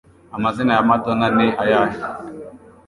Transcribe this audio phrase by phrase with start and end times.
[0.37, 1.97] Amazina ya Madonnas ni ayahe